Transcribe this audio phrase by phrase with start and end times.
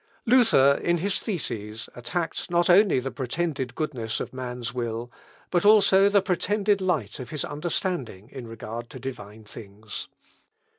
[0.25, 5.11] Luther, in his theses, attacked not only the pretended goodness of man's will,
[5.51, 10.07] but also the pretended light of his understanding in regard to divine things.